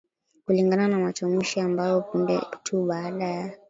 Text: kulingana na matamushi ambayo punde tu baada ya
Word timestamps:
kulingana 0.45 0.87
na 0.87 0.99
matamushi 0.99 1.59
ambayo 1.59 2.01
punde 2.01 2.41
tu 2.63 2.83
baada 2.85 3.27
ya 3.27 3.57